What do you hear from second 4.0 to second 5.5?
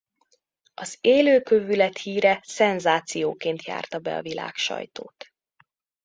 a világsajtót.